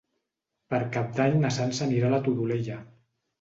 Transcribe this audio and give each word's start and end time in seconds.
Per 0.73 0.79
Cap 0.95 1.11
d'Any 1.19 1.37
na 1.43 1.51
Sança 1.59 1.85
anirà 1.89 2.09
a 2.09 2.11
la 2.15 2.21
Todolella. 2.29 2.81